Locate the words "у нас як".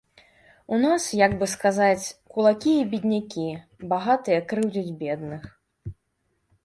0.75-1.31